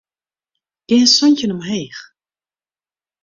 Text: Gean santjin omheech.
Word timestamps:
Gean 0.89 1.07
santjin 1.07 1.53
omheech. 1.55 1.99